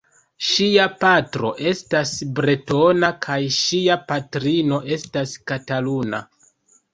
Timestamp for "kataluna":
5.53-6.25